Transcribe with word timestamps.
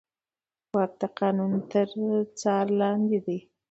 واک 0.73 0.91
د 1.01 1.03
قانون 1.19 1.53
تر 1.71 1.87
څار 2.39 2.65
لاندې 2.79 3.19
دی. 3.25 3.39